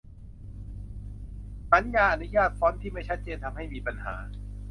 [1.71, 4.15] สัญญาอนุญาต ฟอนต์ ที่ไม่ชัดเจน ทำให้มีปัญหา